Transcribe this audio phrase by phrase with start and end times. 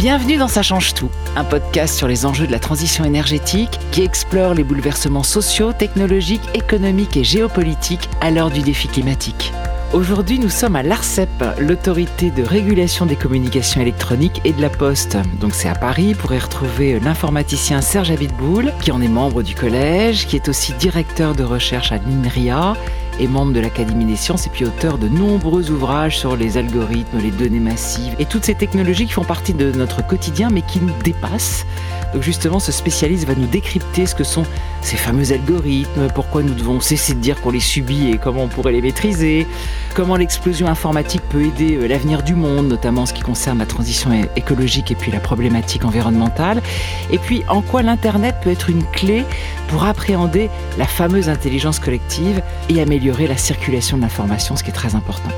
[0.00, 4.00] Bienvenue dans Ça change tout, un podcast sur les enjeux de la transition énergétique qui
[4.00, 9.52] explore les bouleversements sociaux, technologiques, économiques et géopolitiques à l'heure du défi climatique.
[9.92, 11.28] Aujourd'hui, nous sommes à l'ARCEP,
[11.58, 15.18] l'autorité de régulation des communications électroniques et de la poste.
[15.38, 19.54] Donc c'est à Paris, pour y retrouver l'informaticien Serge Abitboul, qui en est membre du
[19.54, 22.74] collège, qui est aussi directeur de recherche à l'INRIA
[23.20, 27.18] et membre de l'Académie des sciences et puis auteur de nombreux ouvrages sur les algorithmes,
[27.18, 30.80] les données massives et toutes ces technologies qui font partie de notre quotidien mais qui
[30.80, 31.66] nous dépassent.
[32.12, 34.42] Donc justement, ce spécialiste va nous décrypter ce que sont
[34.82, 38.48] ces fameux algorithmes, pourquoi nous devons cesser de dire qu'on les subit et comment on
[38.48, 39.46] pourrait les maîtriser,
[39.94, 43.66] comment l'explosion informatique peut aider euh, l'avenir du monde, notamment en ce qui concerne la
[43.66, 46.62] transition écologique et puis la problématique environnementale,
[47.10, 49.24] et puis en quoi l'Internet peut être une clé
[49.70, 54.74] pour appréhender la fameuse intelligence collective et améliorer la circulation de l'information, ce qui est
[54.74, 55.30] très important.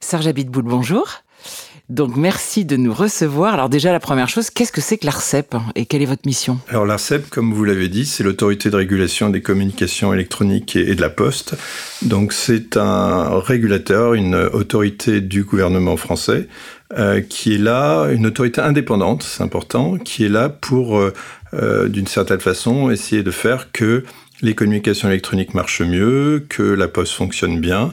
[0.00, 1.08] Serge Abitboul, bonjour.
[1.88, 3.54] Donc merci de nous recevoir.
[3.54, 6.58] Alors déjà la première chose, qu'est-ce que c'est que l'ARCEP et quelle est votre mission?
[6.68, 11.00] Alors l'ARCEP, comme vous l'avez dit, c'est l'autorité de régulation des communications électroniques et de
[11.00, 11.54] la poste.
[12.02, 16.48] Donc c'est un régulateur, une autorité du gouvernement français
[16.92, 21.12] euh, qui est là, une autorité indépendante, c'est important, qui est là pour, euh,
[21.54, 24.04] euh, d'une certaine façon, essayer de faire que
[24.40, 27.92] les communications électroniques marchent mieux, que la poste fonctionne bien.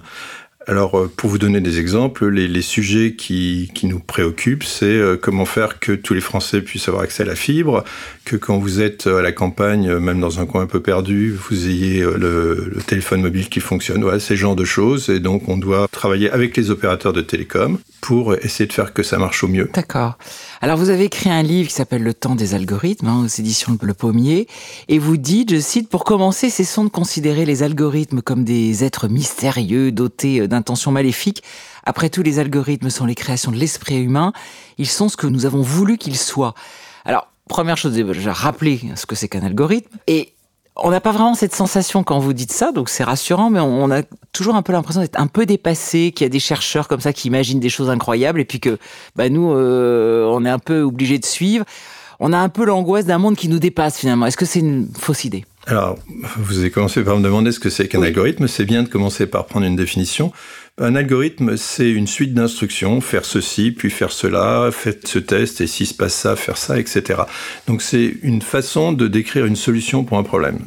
[0.67, 5.45] Alors, euh, pour vous donner des exemples, les, sujets qui, nous préoccupent, c'est euh, comment
[5.45, 7.83] faire que tous les Français puissent avoir accès à la fibre,
[8.23, 11.67] que quand vous êtes à la campagne, même dans un coin un peu perdu, vous
[11.67, 14.01] ayez euh, le, téléphone mobile qui fonctionne.
[14.03, 15.09] Voilà, ces genres de choses.
[15.09, 19.03] Et donc, on doit travailler avec les opérateurs de télécom pour essayer de faire que
[19.03, 19.69] ça marche au mieux.
[19.73, 20.17] D'accord.
[20.61, 23.77] Alors, vous avez écrit un livre qui s'appelle Le temps des algorithmes, hein, aux éditions
[23.81, 24.47] Le Pommier,
[24.87, 29.09] et vous dites, je cite, pour commencer, cessons de considérer les algorithmes comme des êtres
[29.09, 31.43] mystérieux dotés d'intentions maléfiques.
[31.85, 34.33] Après tout, les algorithmes sont les créations de l'esprit humain.
[34.77, 36.53] Ils sont ce que nous avons voulu qu'ils soient.
[37.05, 39.97] Alors, première chose, j'ai rappelé ce que c'est qu'un algorithme.
[40.07, 40.33] Et
[40.75, 43.91] on n'a pas vraiment cette sensation quand vous dites ça, donc c'est rassurant, mais on
[43.91, 46.99] a toujours un peu l'impression d'être un peu dépassé, qu'il y a des chercheurs comme
[46.99, 48.79] ça qui imaginent des choses incroyables, et puis que
[49.15, 51.65] bah, nous, euh, on est un peu obligés de suivre.
[52.19, 54.25] On a un peu l'angoisse d'un monde qui nous dépasse finalement.
[54.25, 55.45] Est-ce que c'est une fausse idée?
[55.65, 55.97] Alors,
[56.37, 58.47] vous avez commencé par me demander ce que c'est qu'un algorithme.
[58.47, 60.33] C'est bien de commencer par prendre une définition.
[60.77, 65.67] Un algorithme, c'est une suite d'instructions, faire ceci, puis faire cela, faites ce test, et
[65.67, 67.21] si se passe ça, faire ça, etc.
[67.67, 70.59] Donc c'est une façon de décrire une solution pour un problème.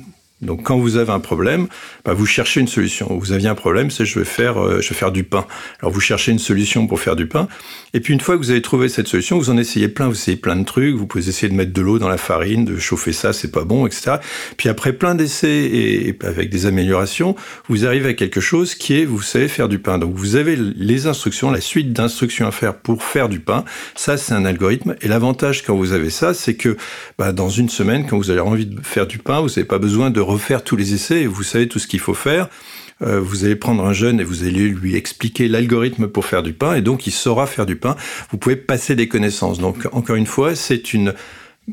[0.42, 1.66] Donc quand vous avez un problème,
[2.04, 3.18] bah, vous cherchez une solution.
[3.18, 5.46] Vous aviez un problème, c'est je vais faire euh, je vais faire du pain.
[5.80, 7.48] Alors vous cherchez une solution pour faire du pain.
[7.94, 10.14] Et puis une fois que vous avez trouvé cette solution, vous en essayez plein, vous
[10.14, 10.94] essayez plein de trucs.
[10.94, 13.64] Vous pouvez essayer de mettre de l'eau dans la farine, de chauffer ça, c'est pas
[13.64, 14.16] bon, etc.
[14.58, 17.34] Puis après plein d'essais et, avec des améliorations,
[17.68, 19.96] vous arrivez à quelque chose qui est vous savez faire du pain.
[19.96, 23.64] Donc vous avez les instructions, la suite d'instructions à faire pour faire du pain.
[23.94, 24.96] Ça c'est un algorithme.
[25.00, 26.76] Et l'avantage quand vous avez ça, c'est que
[27.16, 29.78] bah, dans une semaine, quand vous avez envie de faire du pain, vous n'avez pas
[29.78, 32.48] besoin de refaire tous les essais et vous savez tout ce qu'il faut faire.
[33.02, 36.54] Euh, vous allez prendre un jeune et vous allez lui expliquer l'algorithme pour faire du
[36.54, 37.96] pain et donc il saura faire du pain.
[38.30, 39.58] Vous pouvez passer des connaissances.
[39.58, 41.14] Donc encore une fois, c'est une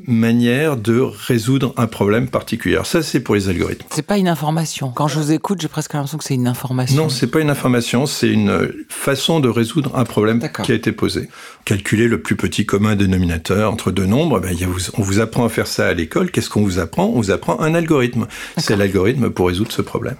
[0.07, 2.79] manière de résoudre un problème particulier.
[2.83, 3.85] ça, c'est pour les algorithmes.
[3.91, 4.89] C'est pas une information.
[4.89, 6.95] Quand je vous écoute, j'ai presque l'impression que c'est une information.
[6.95, 10.91] Non, c'est pas une information, c'est une façon de résoudre un problème qui a été
[10.91, 11.29] posé.
[11.65, 14.55] Calculer le plus petit commun dénominateur entre deux nombres, ben,
[14.97, 16.31] on vous apprend à faire ça à l'école.
[16.31, 17.05] Qu'est-ce qu'on vous apprend?
[17.05, 18.27] On vous apprend un algorithme.
[18.57, 20.17] C'est l'algorithme pour résoudre ce problème.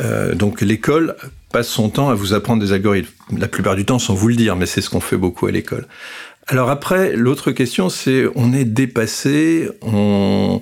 [0.00, 1.16] Euh, donc l'école
[1.52, 3.12] passe son temps à vous apprendre des algorithmes.
[3.36, 5.50] La plupart du temps sans vous le dire, mais c'est ce qu'on fait beaucoup à
[5.50, 5.86] l'école.
[6.48, 10.60] Alors après, l'autre question, c'est on est dépassé, on,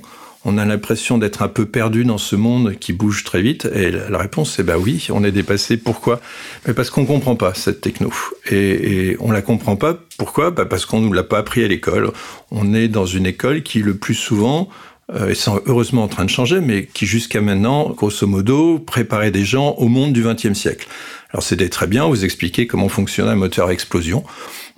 [0.56, 3.68] a l'impression d'être un peu perdu dans ce monde qui bouge très vite.
[3.74, 5.76] Et la réponse, c'est bah oui, on est dépassé.
[5.76, 6.20] Pourquoi?
[6.66, 8.10] Mais Parce qu'on comprend pas cette techno.
[8.50, 9.98] Et, et on la comprend pas.
[10.16, 10.50] Pourquoi?
[10.50, 12.12] Bah Parce qu'on nous l'a pas appris à l'école.
[12.50, 14.70] On est dans une école qui, le plus souvent,
[15.12, 19.30] euh, et c'est heureusement en train de changer, mais qui jusqu'à maintenant, grosso modo, préparait
[19.30, 20.88] des gens au monde du XXe siècle.
[21.34, 24.22] Alors c'était très bien, vous expliquer comment fonctionne un moteur à explosion.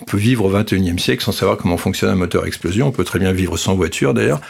[0.01, 2.87] On peut vivre au XXIe siècle sans savoir comment fonctionne un moteur à explosion.
[2.87, 4.41] On peut très bien vivre sans voiture d'ailleurs.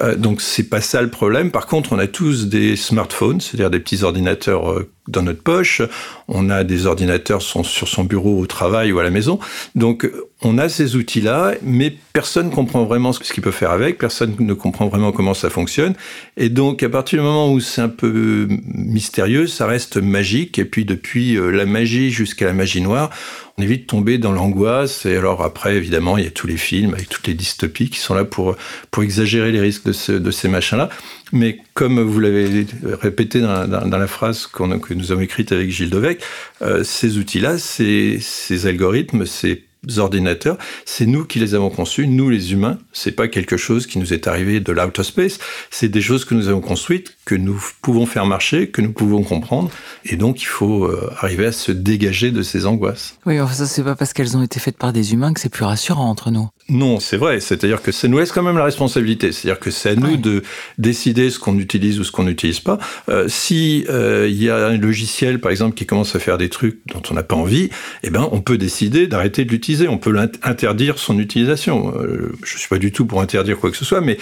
[0.00, 1.52] Euh, donc c'est pas ça le problème.
[1.52, 5.82] Par contre, on a tous des smartphones, c'est-à-dire des petits ordinateurs euh, dans notre poche.
[6.28, 9.38] On a des ordinateurs sur son bureau au travail ou à la maison.
[9.74, 10.10] Donc
[10.42, 14.34] on a ces outils-là, mais personne ne comprend vraiment ce qu'il peut faire avec, personne
[14.38, 15.94] ne comprend vraiment comment ça fonctionne.
[16.36, 20.58] Et donc à partir du moment où c'est un peu mystérieux, ça reste magique.
[20.58, 23.10] Et puis depuis euh, la magie jusqu'à la magie noire,
[23.56, 25.06] on évite de tomber dans l'angoisse.
[25.06, 27.98] Et alors après, évidemment, il y a tous les films avec toutes les dystopies qui
[27.98, 28.56] sont là pour,
[28.90, 30.88] pour exagérer les risques de, de ces machins-là.
[31.32, 36.22] Mais comme vous l'avez répété dans, la phrase que nous avons écrite avec Gilles Dovec,
[36.62, 39.64] euh, ces outils-là, ces, ces algorithmes, ces
[39.98, 42.78] ordinateurs, c'est nous qui les avons conçus, nous les humains.
[42.92, 45.38] C'est pas quelque chose qui nous est arrivé de l'outer space.
[45.70, 49.22] C'est des choses que nous avons construites, que nous pouvons faire marcher, que nous pouvons
[49.22, 49.70] comprendre.
[50.04, 53.16] Et donc, il faut euh, arriver à se dégager de ces angoisses.
[53.26, 55.48] Oui, enfin, ça, c'est pas parce qu'elles ont été faites par des humains que c'est
[55.48, 56.48] plus rassurant entre nous.
[56.68, 57.40] Non, c'est vrai.
[57.40, 59.32] C'est-à-dire que ça nous laisse quand même la responsabilité?
[59.32, 60.42] C'est-à-dire que c'est à nous de
[60.78, 62.78] décider ce qu'on utilise ou ce qu'on n'utilise pas.
[63.08, 66.48] Euh, si euh, il y a un logiciel, par exemple, qui commence à faire des
[66.48, 67.70] trucs dont on n'a pas envie,
[68.02, 69.73] eh ben, on peut décider d'arrêter de l'utiliser.
[69.88, 71.92] On peut interdire son utilisation.
[71.96, 74.18] Euh, je suis pas du tout pour interdire quoi que ce soit, mais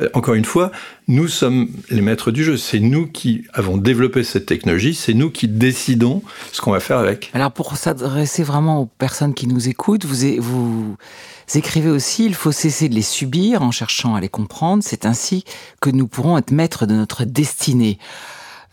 [0.00, 0.70] euh, encore une fois,
[1.08, 2.56] nous sommes les maîtres du jeu.
[2.56, 4.94] C'est nous qui avons développé cette technologie.
[4.94, 6.22] C'est nous qui décidons
[6.52, 7.30] ce qu'on va faire avec.
[7.34, 10.96] Alors, pour s'adresser vraiment aux personnes qui nous écoutent, vous, vous
[11.54, 14.82] écrivez aussi, il faut cesser de les subir en cherchant à les comprendre.
[14.86, 15.44] C'est ainsi
[15.80, 17.98] que nous pourrons être maîtres de notre destinée.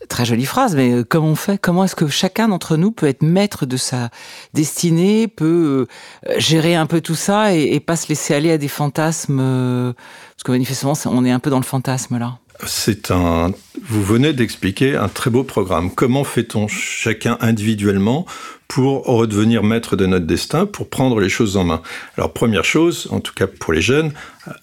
[0.07, 1.57] Très jolie phrase, mais euh, comment on fait?
[1.57, 4.09] Comment est-ce que chacun d'entre nous peut être maître de sa
[4.53, 5.87] destinée, peut
[6.29, 9.91] euh, gérer un peu tout ça et, pas se laisser aller à des fantasmes euh,
[10.35, 12.37] Parce que manifestement, on est un peu dans le fantasme là.
[12.65, 13.51] C'est un.
[13.87, 15.91] Vous venez d'expliquer un très beau programme.
[15.91, 18.25] Comment fait-on chacun individuellement
[18.67, 21.81] pour redevenir maître de notre destin, pour prendre les choses en main?
[22.17, 24.11] Alors première chose, en tout cas pour les jeunes,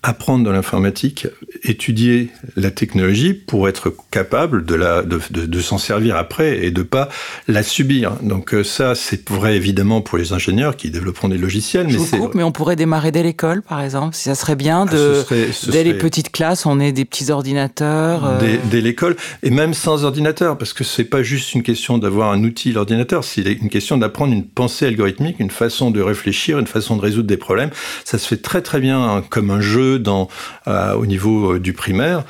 [0.02, 1.26] apprendre de l'informatique,
[1.62, 6.82] étudier la technologie pour être capable de, la, de, de, s'en servir après et de
[6.82, 7.08] pas
[7.48, 8.12] la subir.
[8.22, 11.88] Donc euh, ça, c'est vrai évidemment pour les ingénieurs qui développeront des logiciels.
[11.90, 14.14] Je mais, mais on pourrait démarrer dès l'école, par exemple.
[14.14, 15.24] Si ça serait bien ah, de,
[15.70, 18.24] dès les petites classes, on ait des petits ordinateurs.
[18.24, 18.40] Euh.
[18.40, 22.32] Dès, dès l'école et même sans ordinateur, parce que c'est pas juste une question d'avoir
[22.32, 26.66] un outil, l'ordinateur, c'est une question d'apprendre une pensée algorithmique, une façon de réfléchir, une
[26.66, 27.70] façon de résoudre des problèmes.
[28.04, 30.28] Ça se fait très très bien hein, comme un jeu dans,
[30.66, 32.24] euh, au niveau euh, du primaire.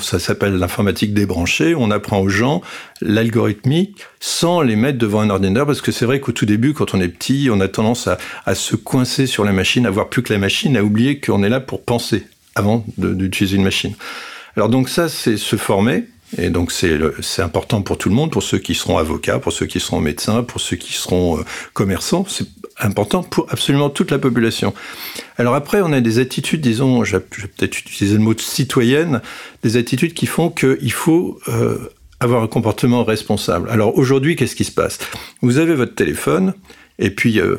[0.00, 1.74] ça s'appelle l'informatique débranchée.
[1.74, 2.62] On apprend aux gens
[3.00, 6.94] l'algorithmique sans les mettre devant un ordinateur parce que c'est vrai qu'au tout début, quand
[6.94, 10.22] on est petit, on a tendance à, se coincer sur la machine, à voir plus
[10.22, 13.94] que la machine, à oublier qu'on est là pour penser avant d'utiliser une machine.
[14.56, 16.04] Alors donc ça, c'est se former.
[16.36, 19.64] Et donc c'est important pour tout le monde, pour ceux qui seront avocats, pour ceux
[19.64, 21.42] qui seront médecins, pour ceux qui seront euh,
[21.72, 22.26] commerçants.
[22.80, 24.74] Important pour absolument toute la population.
[25.36, 29.20] Alors après, on a des attitudes, disons, je vais peut-être utiliser le mot citoyenne,
[29.62, 31.78] des attitudes qui font qu'il faut euh,
[32.20, 33.70] avoir un comportement responsable.
[33.70, 34.98] Alors aujourd'hui, qu'est-ce qui se passe?
[35.42, 36.54] Vous avez votre téléphone,
[36.98, 37.56] et puis euh,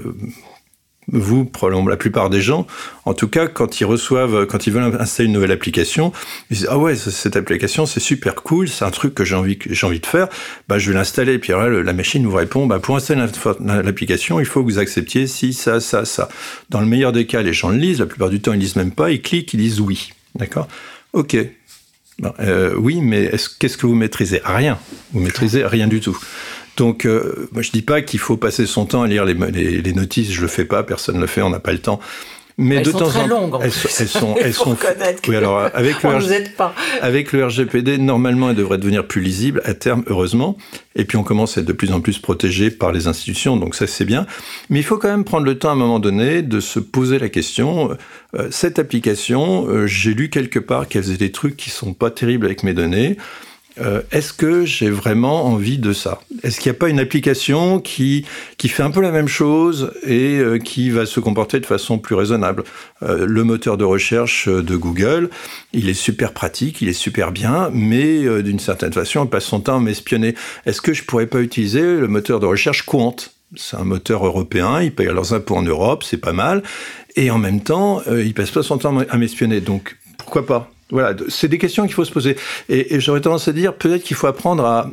[1.12, 1.50] vous,
[1.90, 2.68] la plupart des gens,
[3.06, 6.12] en tout cas, quand ils reçoivent, quand ils veulent installer une nouvelle application,
[6.50, 9.58] ils disent ah ouais, cette application c'est super cool, c'est un truc que j'ai envie,
[9.84, 10.28] envie de faire,
[10.68, 11.40] bah je vais l'installer.
[11.40, 13.26] Puis là, la machine vous répond, bah pour installer
[13.60, 16.30] l'application, il faut que vous acceptiez si ça, ça, ça.
[16.70, 18.00] Dans le meilleur des cas, les gens le lisent.
[18.00, 20.14] La plupart du temps, ils lisent même pas, ils cliquent, ils disent oui.
[20.36, 20.68] D'accord?
[21.14, 21.38] Ok.
[22.40, 24.42] Euh, oui, mais qu'est-ce que vous maîtrisez?
[24.44, 24.78] Rien.
[25.14, 26.18] Vous maîtrisez rien du tout.
[26.80, 29.94] Donc, euh, moi, je dis pas qu'il faut passer son temps à lire les, les,
[29.94, 30.32] notices.
[30.32, 32.00] Je le fais pas, personne ne le fait, on n'a pas le temps.
[32.58, 33.56] Mais elles de sont temps très en longues.
[33.62, 34.78] elles, elles, sont, elles sont.
[35.28, 36.56] Oui, alors avec le, RG...
[36.58, 36.74] pas.
[37.02, 40.58] avec le RGPD, normalement, elles devraient devenir plus lisibles à terme, heureusement.
[40.96, 43.76] Et puis on commence à être de plus en plus protégé par les institutions, donc
[43.76, 44.26] ça c'est bien.
[44.70, 47.20] Mais il faut quand même prendre le temps à un moment donné de se poser
[47.20, 47.98] la question.
[48.36, 52.10] Euh, cette application, euh, j'ai lu quelque part qu'elle faisait des trucs qui sont pas
[52.10, 53.18] terribles avec mes données.
[53.80, 56.20] Euh, est-ce que j'ai vraiment envie de ça?
[56.44, 58.26] Est-ce qu'il n'y a pas une application qui,
[58.58, 62.16] fait un peu la même chose et euh, qui va se comporter de façon plus
[62.16, 62.64] raisonnable?
[63.04, 65.30] Euh, Le moteur de recherche de Google,
[65.74, 69.62] il est super pratique, il est super bien, mais d'une certaine façon, il passe son
[69.62, 70.36] temps à m'espionner.
[70.66, 73.16] Est-ce que je pourrais pas utiliser le moteur de recherche Quant?
[73.56, 76.62] C'est un moteur européen, il paye leurs impôts en Europe, c'est pas mal.
[77.16, 79.60] Et en même temps, il passe pas son temps à m'espionner.
[79.60, 80.72] Donc, pourquoi pas?
[80.92, 82.36] Voilà, c'est des questions qu'il faut se poser.
[82.68, 84.92] Et, j'aurais tendance à dire peut-être qu'il faut apprendre à,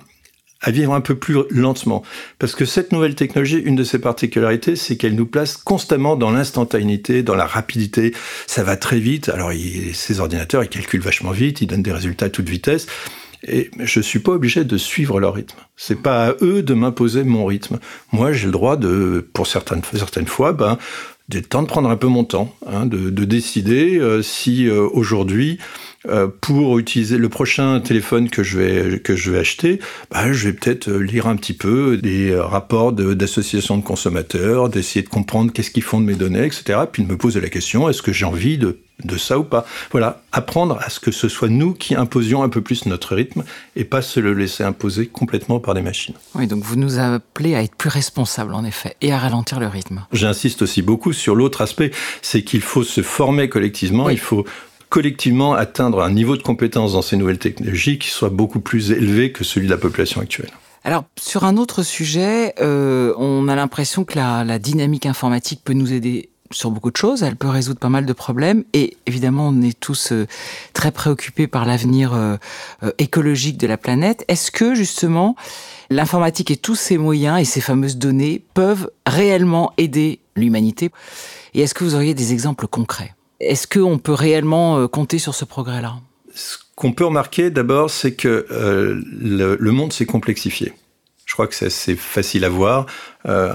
[0.69, 2.03] vivre un peu plus lentement.
[2.39, 6.31] Parce que cette nouvelle technologie, une de ses particularités, c'est qu'elle nous place constamment dans
[6.31, 8.13] l'instantanéité, dans la rapidité.
[8.47, 9.29] Ça va très vite.
[9.29, 9.53] Alors,
[9.93, 12.87] ces ordinateurs, ils calculent vachement vite, ils donnent des résultats à toute vitesse.
[13.47, 15.57] Et je suis pas obligé de suivre leur rythme.
[15.77, 17.79] C'est pas à eux de m'imposer mon rythme.
[18.11, 20.79] Moi, j'ai le droit de, pour certaines, certaines fois, ben,
[21.29, 24.89] de temps de prendre un peu mon temps, hein, de, de, décider euh, si euh,
[24.93, 25.59] aujourd'hui
[26.41, 30.53] pour utiliser le prochain téléphone que je vais, que je vais acheter, bah, je vais
[30.53, 35.53] peut-être euh, lire un petit peu des euh, rapports d'associations de, consommateurs, d'essayer de comprendre
[35.53, 36.81] qu'est-ce qu'ils font de mes données, etc.
[36.91, 39.67] Puis de me poser la question, est-ce que j'ai envie de, de ça ou pas?
[39.91, 43.45] Voilà, apprendre à ce que ce soit nous qui imposions un peu plus notre rythme
[43.75, 46.15] et pas se le laisser imposer complètement par des machines.
[46.35, 49.67] Oui, donc vous nous appelez à être plus responsables en effet et à ralentir le
[49.67, 50.07] rythme.
[50.13, 51.91] J'insiste aussi beaucoup sur l'autre aspect,
[52.23, 54.45] c'est qu'il faut se former collectivement, il faut
[54.97, 59.31] collectivement atteindre un niveau de compétence dans ces nouvelles technologies qui soit beaucoup plus élevé
[59.31, 60.49] que celui de la population actuelle.
[60.85, 65.93] Alors, sur un autre sujet, euh, on a l'impression que la, dynamique informatique peut nous
[65.93, 69.61] aider sur beaucoup de choses, elle peut résoudre pas mal de problèmes et évidemment on
[69.61, 70.27] est tous euh,
[70.73, 72.39] très préoccupés par l'avenir euh,
[72.97, 74.25] écologique de la planète.
[74.29, 75.37] Est-ce que justement
[75.91, 80.91] l'informatique et tous ces moyens et ces fameuses données peuvent réellement aider l'humanité?
[81.53, 83.16] Et est-ce que vous auriez des exemples concrets?
[83.41, 85.97] Est-ce qu'on peut réellement compter sur ce progrès-là?
[86.75, 90.75] Qu'on peut remarquer d'abord, c'est que euh, le, monde s'est complexifié.
[91.25, 92.85] Je crois que c'est facile à voir.
[93.27, 93.51] Euh,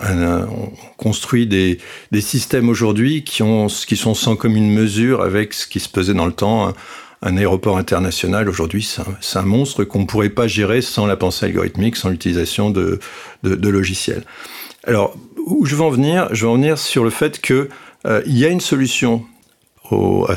[0.00, 1.78] on construit des,
[2.20, 6.74] systèmes aujourd'hui qui, sont sans commune mesure avec ce qui se pesait dans le temps.
[7.22, 8.86] Un, aéroport international aujourd'hui,
[9.20, 13.00] c'est un, monstre qu'on ne pourrait pas gérer sans la pensée algorithmique, sans l'utilisation de,
[13.42, 14.24] logiciels.
[14.84, 15.16] Alors,
[15.46, 16.28] où je veux en venir?
[16.32, 17.68] Je veux en venir sur le fait qu'il
[18.06, 19.24] euh, y a une solution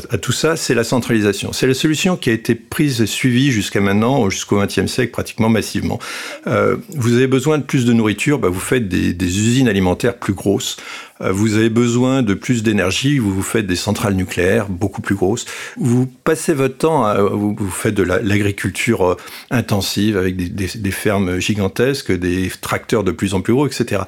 [0.10, 1.52] à, tout ça, c'est la centralisation.
[1.52, 5.50] C'est la solution qui a été prise et suivie jusqu'à maintenant, jusqu'au XXe siècle, pratiquement
[5.50, 6.00] massivement.
[6.48, 10.34] Euh, vous avez besoin de plus de nourriture, bah vous faites des, usines alimentaires plus
[10.34, 10.78] grosses.
[11.20, 15.46] Euh, vous avez besoin de plus d'énergie, vous faites des centrales nucléaires beaucoup plus grosses.
[15.78, 19.18] Vous passez votre temps, à, vous, faites de l'agriculture
[19.50, 24.04] intensive avec des, fermes gigantesques, des tracteurs de plus en plus gros, etc.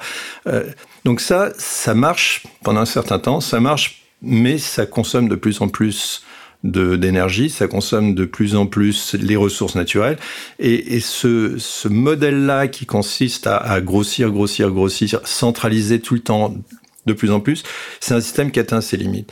[1.04, 5.60] donc ça, ça marche pendant un certain temps, ça marche mais ça consomme de plus
[5.60, 6.22] en plus
[6.64, 10.16] d'énergie, ça consomme de plus en plus les ressources naturelles.
[10.58, 16.54] Et, ce, modèle-là qui consiste à, grossir, grossir, grossir, centraliser tout le temps
[17.04, 17.64] de plus en plus,
[18.00, 19.30] c'est un système qui atteint ses limites.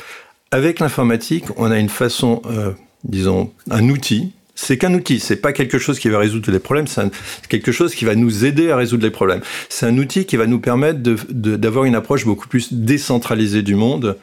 [0.51, 2.73] Avec l'informatique, on a une façon, euh,
[3.05, 4.33] disons, un outil.
[4.55, 7.11] C'est qu'un outil, c'est pas quelque chose qui va résoudre les problèmes, c'est
[7.49, 9.41] quelque chose qui va nous aider à résoudre les problèmes.
[9.69, 14.19] C'est un outil qui va nous permettre d'avoir une approche beaucoup plus décentralisée du monde,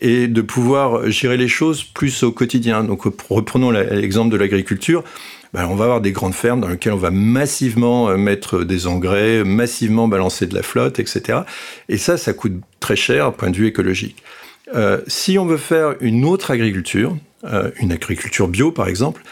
[0.00, 2.84] et de pouvoir gérer les choses plus au quotidien.
[2.84, 5.04] Donc reprenons l'exemple de l'agriculture.
[5.52, 8.86] Ben, on va avoir des grandes fermes dans lesquelles on va massivement euh, mettre des
[8.86, 11.40] engrais, massivement balancer de la flotte, etc.
[11.88, 14.22] Et ça, ça coûte très cher point de vue écologique.
[14.74, 19.22] Euh, si on veut faire une autre agriculture, euh, une agriculture bio par exemple,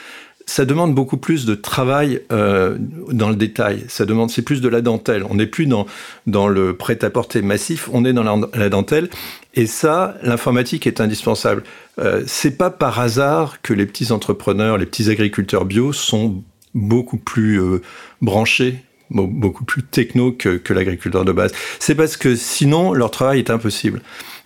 [0.49, 2.79] ça demande beaucoup plus de travail euh,
[3.13, 3.85] dans le détail.
[3.89, 5.23] Ça demande, c'est plus de la dentelle.
[5.29, 5.85] On n'est plus dans,
[6.27, 9.11] dans le prêt-à-porter massif, on est dans la, dentelle.
[9.53, 11.65] Et ça, l'informatique est indispensable.
[11.99, 16.43] Euh, c'est pas par hasard que les petits entrepreneurs, les petits agriculteurs bio sont
[16.75, 17.83] beaucoup plus euh,
[18.23, 18.77] branchés
[19.11, 21.53] beaucoup plus techno que, que l'agriculteur de base.
[21.79, 24.03] C'est parce que sinon, leur travail est impossible.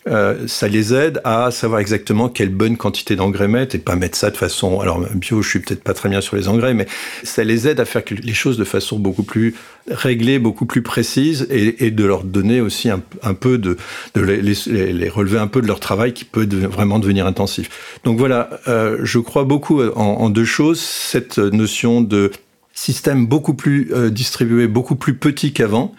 [0.09, 4.19] Euh, ça les aide à savoir exactement quelle bonne quantité d'engrais mettre et pas mettre
[4.19, 4.81] ça de façon.
[4.81, 6.87] Alors bio, je suis peut-être pas très bien sur les engrais, mais
[7.23, 9.55] ça les aide à faire les choses de façon beaucoup plus
[9.89, 13.01] réglée, beaucoup plus précise et, de leur donner aussi un,
[13.35, 13.77] peu de,
[14.15, 17.99] de les, relever un peu de leur travail qui peut vraiment devenir intensif.
[18.05, 22.31] Donc voilà, euh, je crois beaucoup en, deux choses cette notion de
[22.75, 25.95] système beaucoup plus euh, distribué, beaucoup plus petit qu'avant.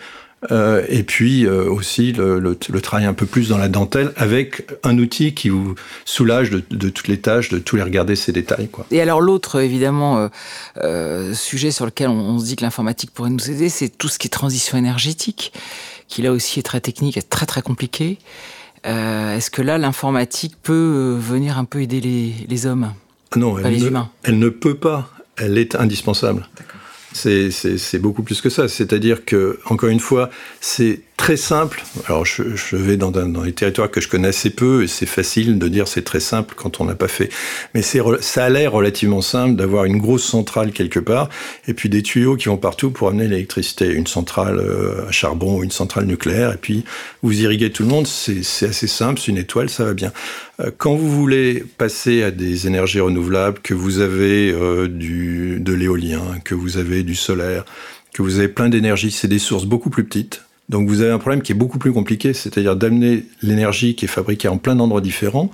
[0.51, 4.11] Euh, et puis euh, aussi le, le, le, travail un peu plus dans la dentelle
[4.17, 8.15] avec un outil qui vous soulage de, de toutes les tâches, de tous les regarder
[8.15, 8.67] ces détails.
[8.67, 8.85] Quoi.
[8.91, 10.29] Et alors l'autre évidemment
[10.83, 14.09] euh, sujet sur lequel on, on se dit que l'informatique pourrait nous aider, c'est tout
[14.09, 15.53] ce qui est transition énergétique,
[16.07, 18.17] qui là aussi est très technique et très très compliqué.
[18.83, 22.91] Est-ce que là l'informatique peut venir un peu aider les, les hommes?
[23.37, 24.09] Non, elle, les humains.
[24.23, 25.09] elle ne peut pas.
[25.37, 26.47] Elle est indispensable.
[27.13, 28.67] C'est beaucoup plus que ça.
[28.67, 30.29] C'est-à-dire que, encore une fois,
[30.59, 31.83] c'est très simple.
[32.07, 35.05] Alors, je, je vais dans, dans, les territoires que je connais assez peu, et c'est
[35.05, 37.29] facile de dire c'est très simple quand on n'a pas fait.
[37.73, 41.29] Mais ça a l'air relativement simple d'avoir une grosse centrale quelque part,
[41.67, 43.91] et puis des tuyaux qui vont partout pour amener l'électricité.
[43.91, 46.83] Une centrale euh, à charbon ou une centrale nucléaire, et puis
[47.21, 48.07] vous irriguez tout le monde.
[48.07, 50.11] C'est assez simple, c'est une étoile, ça va bien.
[50.59, 55.73] Euh, quand vous voulez passer à des énergies renouvelables, que vous avez euh, du, de
[55.73, 57.65] l'éolien, que vous avez du solaire,
[58.13, 60.41] que vous avez plein d'énergie, c'est des sources beaucoup plus petites
[60.73, 64.07] donc vous avez un problème qui est beaucoup plus compliqué, c'est-à-dire d'amener l'énergie qui est
[64.07, 65.51] fabriquée en plein d'endroits différents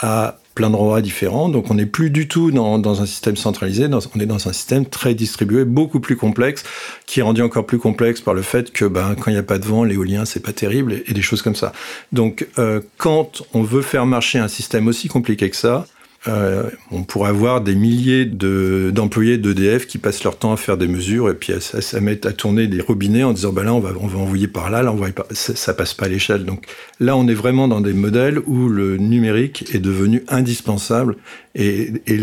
[0.00, 1.50] à plein d'endroits différents.
[1.50, 4.86] Donc on n'est plus du tout dans, un système centralisé, on est dans un système
[4.86, 6.64] très distribué, beaucoup plus complexe,
[7.04, 9.42] qui est rendu encore plus complexe par le fait que ben, quand il n'y a
[9.42, 11.74] pas de vent, l'éolien, c'est pas terrible, et, des choses comme ça.
[12.12, 15.86] Donc euh, quand on veut faire marcher un système aussi compliqué que ça,
[16.28, 20.86] euh, on pourrait avoir des milliers d'employés d'EDF qui passent leur temps à faire des
[20.86, 21.56] mesures et puis à,
[21.96, 24.46] à, mettre à tourner des robinets en disant bah là on va on va envoyer
[24.46, 26.44] par là, là on va ça, passe pas à l'échelle.
[26.44, 26.66] Donc
[27.00, 31.16] là on est vraiment dans des modèles où le numérique est devenu indispensable
[31.56, 32.20] et, et,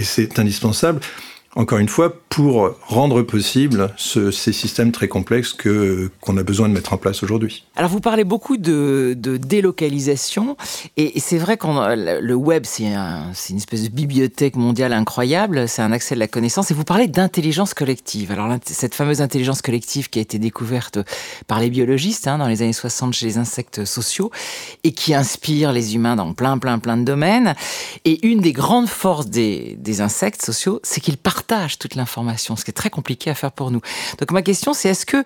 [0.00, 1.00] et c'est indispensable
[1.56, 6.74] encore une fois, pour rendre possible ces systèmes très complexes que qu'on a besoin de
[6.74, 7.64] mettre en place aujourd'hui.
[7.74, 10.56] Alors vous parlez beaucoup de, délocalisation
[10.96, 11.66] et, c'est vrai que
[12.20, 16.70] le web c'est une espèce de bibliothèque mondiale incroyable, c'est un accès de la connaissance
[16.70, 18.30] et vous parlez d'intelligence collective.
[18.30, 21.00] Alors cette fameuse intelligence collective qui a été découverte
[21.48, 24.30] par les biologistes hein, dans les années 60 chez les insectes sociaux
[24.84, 27.54] et qui inspire les humains dans plein plein plein de domaines.
[28.04, 32.54] Et une des grandes forces des, des insectes sociaux, c'est qu'ils partent partage toute l'information,
[32.54, 33.80] ce qui est très compliqué à faire pour nous.
[34.18, 35.24] Donc ma question, c'est est-ce que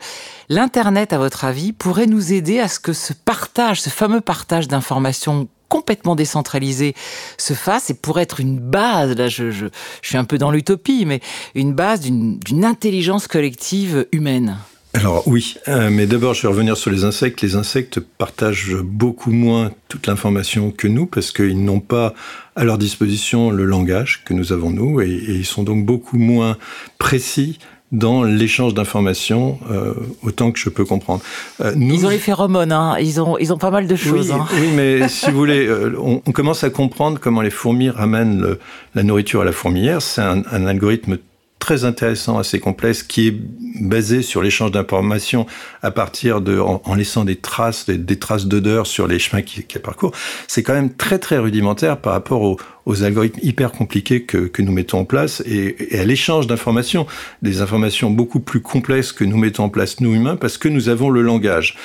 [0.49, 4.68] l'Internet, à votre avis, pourrait nous aider à ce que ce partage, ce fameux partage
[4.68, 6.94] d'informations complètement décentralisé
[7.37, 9.68] se fasse et pourrait être une base, là je,
[10.02, 11.21] suis un peu dans l'utopie, mais
[11.56, 14.56] une base d'une intelligence collective humaine?
[14.94, 17.42] Alors oui, euh, mais d'abord je vais revenir sur les insectes.
[17.42, 22.14] Les insectes partagent beaucoup moins toute l'information que nous parce qu'ils n'ont pas
[22.54, 26.56] à leur disposition le langage que nous avons nous et, ils sont donc beaucoup moins
[26.98, 27.58] précis
[27.90, 31.22] dans l'échange d'informations, euh, autant que je peux comprendre.
[31.60, 31.94] Euh, nous...
[31.94, 32.96] Ils ont les phéromones, hein.
[32.98, 34.30] ils, ont, ils ont pas mal de choses.
[34.30, 34.46] Oui, hein.
[34.60, 38.56] oui mais si vous voulez, on, commence à comprendre comment les fourmis ramènent
[38.94, 40.02] la nourriture à la fourmilière.
[40.02, 41.18] C'est un, un algorithme
[41.64, 43.37] très intéressant, assez complexe, qui est
[43.80, 45.47] basé sur l'échange d'informations
[45.80, 50.12] à partir de, en, laissant des traces, des, traces d'odeur sur les chemins qui parcourent.
[50.47, 54.62] C'est quand même très très rudimentaire par rapport au, aux algorithmes hyper compliqués que, que
[54.62, 57.06] nous mettons en place et, et à l'échange d'informations,
[57.42, 60.88] des informations beaucoup plus complexes que nous mettons en place nous humains parce que nous
[60.88, 61.76] avons le langage.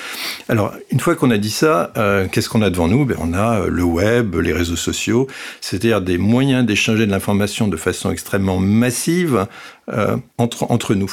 [0.48, 3.04] Alors, une fois qu'on a dit ça, euh, qu'est-ce qu'on a devant nous?
[3.04, 5.26] Ben, On a euh, le web, les réseaux sociaux,
[5.60, 9.46] c'est-à-dire des moyens d'échanger de l'information de façon extrêmement massive
[9.92, 11.12] euh, entre, entre nous.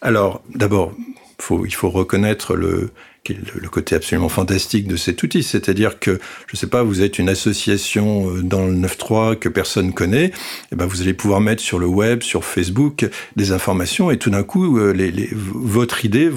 [0.00, 0.92] Alors, d'abord,
[1.38, 2.90] faut, il faut reconnaître le,
[3.34, 7.28] le côté absolument fantastique de cet outil, c'est-à-dire que, je sais pas, vous êtes une
[7.28, 10.32] association euh, dans le 9.3 que personne connaît, et
[10.72, 14.30] eh ben vous allez pouvoir mettre sur le web, sur Facebook, des informations, et tout
[14.30, 14.94] d'un coup, euh,
[15.32, 16.30] votre idée,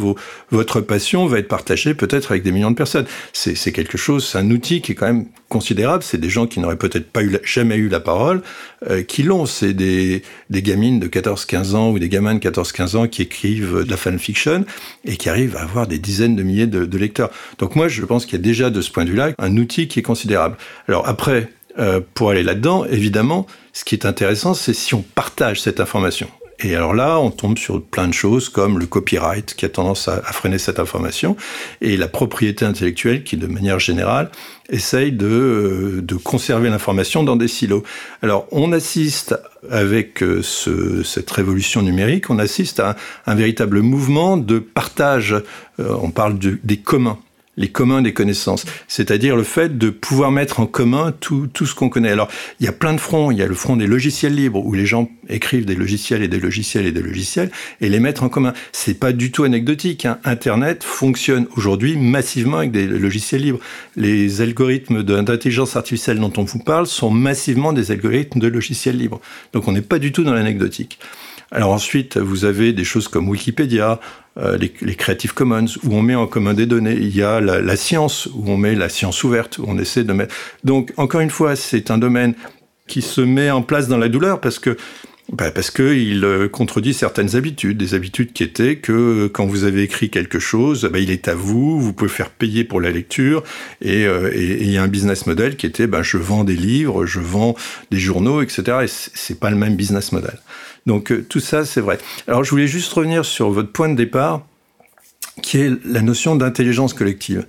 [0.51, 3.05] votre passion va être partagée peut-être avec des millions de personnes.
[3.33, 6.03] C'est quelque chose, c'est un outil qui est quand même considérable.
[6.03, 8.41] C'est des gens qui n'auraient peut-être pas eu jamais eu la parole,
[8.89, 9.45] euh, qui l'ont.
[9.45, 13.89] C'est des gamines de 14-15 ans ou des gamins de 14-15 ans qui écrivent de
[13.89, 14.65] la fanfiction
[15.05, 17.29] et qui arrivent à avoir des dizaines de milliers de, de lecteurs.
[17.57, 19.87] Donc moi, je pense qu'il y a déjà de ce point de vue-là un outil
[19.87, 20.57] qui est considérable.
[20.87, 25.61] Alors après, euh, pour aller là-dedans, évidemment, ce qui est intéressant, c'est si on partage
[25.61, 26.29] cette information.
[26.61, 30.09] Et alors là, on tombe sur plein de choses comme le copyright qui a tendance
[30.09, 31.37] à, freiner cette information
[31.79, 34.29] et la propriété intellectuelle qui, de manière générale,
[34.69, 37.83] essaye de, euh, de conserver l'information dans des silos.
[38.21, 39.39] Alors, on assiste
[39.71, 45.33] avec euh, ce, cette révolution numérique, on assiste à un, véritable mouvement de partage.
[45.79, 47.19] Euh, on parle de, des communs
[47.59, 51.75] les communs des connaissances, c'est-à-dire le fait de pouvoir mettre en commun tout, tout ce
[51.75, 52.09] qu'on connaît.
[52.09, 53.31] Alors, il y a plein de fronts.
[53.31, 56.27] Il y a le front des logiciels libres, où les gens écrivent des logiciels et
[56.27, 58.53] des logiciels et des logiciels, et les mettre en commun.
[58.71, 60.05] C'est pas du tout anecdotique.
[60.05, 60.19] Hein.
[60.23, 63.59] Internet fonctionne aujourd'hui massivement avec des logiciels libres.
[63.97, 69.19] Les algorithmes d'intelligence artificielle dont on vous parle sont massivement des algorithmes de logiciels libres.
[69.53, 70.97] Donc, on n'est pas du tout dans l'anecdotique.
[71.51, 73.99] Alors ensuite, vous avez des choses comme Wikipédia,
[74.37, 76.95] euh, les, les, Creative Commons, où on met en commun des données.
[76.95, 80.03] Il y a la, la, science, où on met la science ouverte, où on essaie
[80.03, 80.35] de mettre...
[80.63, 82.35] Donc, encore une fois, c'est un domaine
[82.87, 84.75] qui se met en place dans la douleur parce que
[85.31, 89.63] bah parce qu'il euh, contredit certaines habitudes, des habitudes qui étaient que euh, quand vous
[89.63, 92.89] avez écrit quelque chose, bah, il est à vous, vous pouvez faire payer pour la
[92.89, 93.43] lecture,
[93.79, 97.19] et il y a un business model qui était bah, je vends des livres, je
[97.19, 97.55] vends
[97.91, 98.79] des journaux, etc.
[98.85, 100.39] Et c'est pas le même business model.
[100.85, 101.97] Donc euh, tout ça, c'est vrai.
[102.27, 104.45] Alors je voulais juste revenir sur votre point de départ,
[105.41, 107.45] qui est la notion d'intelligence collective.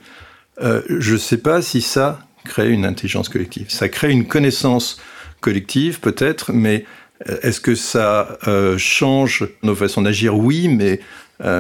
[0.62, 3.71] Euh, je ne sais pas si ça crée une intelligence collective.
[3.71, 5.01] Ça crée une connaissance
[5.40, 6.85] collective peut-être, mais
[7.29, 8.38] euh, est-ce que ça
[8.79, 10.37] change nos façons d'agir?
[10.37, 11.01] Oui, mais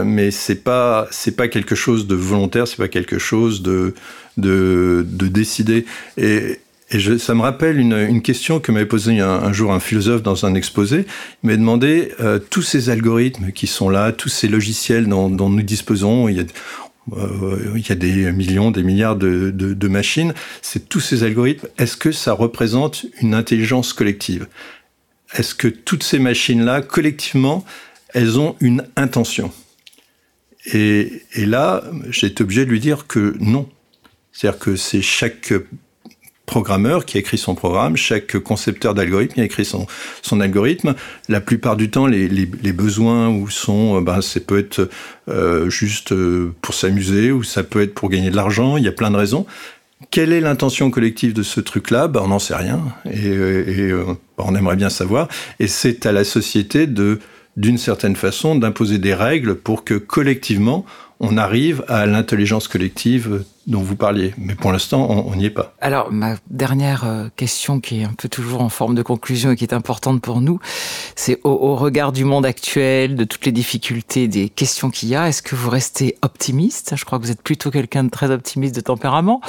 [0.04, 3.94] mais c'est pas c'est pas quelque chose de volontaire, c'est pas quelque chose de
[4.36, 5.86] de, de décidé.
[6.16, 9.80] Et et je, ça me rappelle une, une question que m'avait posée un, jour un
[9.80, 11.06] philosophe dans un exposé.
[11.42, 15.48] Il m'a demandé euh, tous ces algorithmes qui sont là, tous ces logiciels dont, dont
[15.48, 16.28] nous disposons.
[16.28, 16.44] Il y a,
[17.16, 20.34] euh, il y a des millions, des milliards de, de, de machines.
[20.62, 21.68] C'est tous ces algorithmes.
[21.78, 24.48] Est-ce que ça représente une intelligence collective?
[25.34, 27.64] Est-ce que toutes ces machines-là, collectivement,
[28.14, 29.52] elles ont une intention?
[30.74, 33.68] Et, et là, j'ai été obligé de lui dire que non.
[34.32, 35.52] C'est-à-dire que c'est chaque
[36.50, 39.86] programmeur qui a écrit son programme, chaque concepteur d'algorithme qui a écrit son,
[40.20, 40.96] son algorithme.
[41.28, 44.90] La plupart du temps, les, les, besoins où sont, euh, ben, ça peut être
[45.28, 48.76] euh, juste euh, pour s'amuser ou ça peut être pour gagner de l'argent.
[48.76, 49.46] Il y a plein de raisons.
[50.10, 52.08] Quelle est l'intention collective de ce truc-là?
[52.08, 53.92] Ben, On n'en sait rien et,
[54.36, 55.28] bah, on aimerait bien savoir.
[55.60, 57.20] Et c'est à la société de,
[57.56, 60.84] d'une certaine façon, d'imposer des règles pour que collectivement,
[61.20, 64.34] on arrive à l'intelligence collective dont vous parliez.
[64.36, 65.74] Mais pour l'instant, on n'y est pas.
[65.80, 69.56] Alors, ma dernière euh, question, qui est un peu toujours en forme de conclusion et
[69.56, 70.58] qui est importante pour nous,
[71.14, 75.28] c'est au, regard du monde actuel, de toutes les difficultés, des questions qu'il y a,
[75.28, 76.94] est-ce que vous restez optimiste?
[76.96, 79.40] Je crois que vous êtes plutôt quelqu'un de très optimiste de tempérament,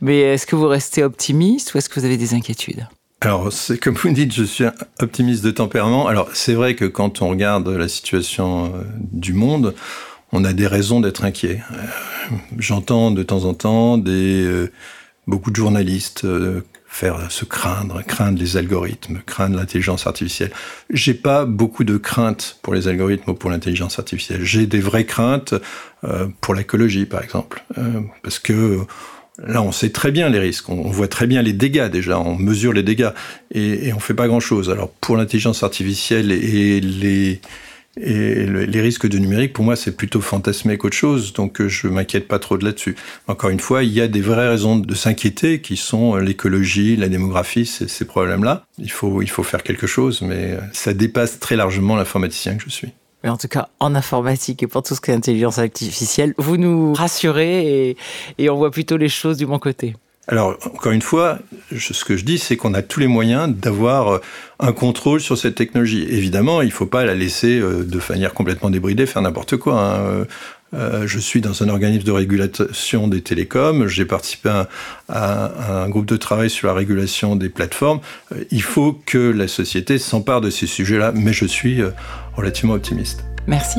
[0.00, 2.86] mais est-ce que vous restez optimiste ou est-ce que vous avez des inquiétudes?
[3.20, 4.64] Alors, c'est comme vous dites, je suis
[5.00, 6.06] optimiste de tempérament.
[6.06, 9.74] Alors, c'est vrai que quand on regarde la situation euh, du monde,
[10.32, 11.62] on a des raisons d'être inquiets.
[11.72, 14.70] Euh, j'entends de temps en temps des, euh,
[15.26, 20.50] beaucoup de journalistes euh, faire se craindre, craindre les algorithmes, craindre l'intelligence artificielle.
[20.90, 24.44] J'ai pas beaucoup de craintes pour les algorithmes ou pour l'intelligence artificielle.
[24.44, 25.54] J'ai des vraies craintes
[26.40, 27.62] pour l'écologie, par exemple,
[28.22, 28.80] parce que
[29.46, 32.36] Là, on sait très bien les risques, on voit très bien les dégâts déjà, on
[32.36, 33.10] mesure les dégâts
[33.52, 34.68] et, et on fait pas grand-chose.
[34.68, 37.40] Alors pour l'intelligence artificielle et les,
[38.00, 41.88] et les risques de numérique, pour moi, c'est plutôt fantasmé qu'autre chose, donc euh, je
[41.88, 42.96] m'inquiète pas trop de là-dessus.
[43.26, 46.96] Encore une fois, il y a des vraies raisons de s'inquiéter, qui sont euh, l'écologie,
[46.96, 48.64] la démographie, ces problèmes-là.
[48.78, 52.64] Il faut, il faut faire quelque chose, mais euh, ça dépasse très largement l'informaticien que
[52.64, 52.88] je suis.
[53.24, 56.56] Mais en tout cas, en informatique et pour tout ce qui est intelligence artificielle, vous
[56.56, 57.96] nous rassurez
[58.38, 59.94] et on voit plutôt les choses du bon côté.
[60.28, 61.38] Alors, encore une fois,
[61.76, 64.20] ce que je dis, c'est qu'on a tous les moyens d'avoir euh,
[64.60, 66.06] un contrôle sur cette technologie.
[66.10, 69.80] Évidemment, il ne faut pas la laisser euh, de manière complètement débridée faire n'importe quoi.
[69.80, 70.26] Hein.
[70.74, 73.86] Euh, je suis dans un organisme de régulation des télécoms.
[73.86, 74.50] J'ai participé
[75.08, 78.00] à, un groupe de travail sur la régulation des plateformes.
[78.50, 81.80] il faut que la société s'empare de ces sujets-là, mais je suis
[82.36, 83.24] relativement optimiste.
[83.46, 83.78] Merci.